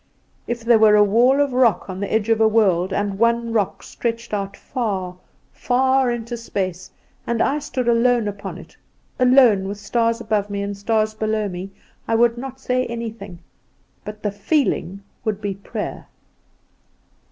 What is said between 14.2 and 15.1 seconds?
the feeling